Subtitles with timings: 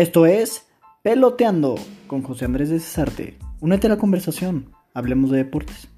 [0.00, 0.66] Esto es
[1.02, 1.74] Peloteando
[2.06, 3.36] con José Andrés de Cesarte.
[3.60, 4.72] Únete a la conversación.
[4.94, 5.88] Hablemos de deportes.